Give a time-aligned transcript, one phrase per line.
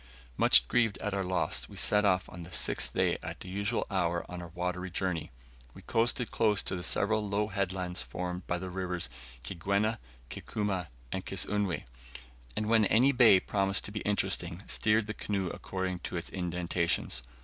[0.35, 3.85] Much grieved at our loss, we set off on the sixth day at the usual
[3.91, 5.29] hour on our watery journey.
[5.75, 9.09] We coasted close to the several low headlands formed by the rivers
[9.43, 9.99] Kigwena,
[10.31, 11.83] Kikuma, and Kisunwe;
[12.57, 17.21] and when any bay promised to be interesting, steered the canoe according to its indentations.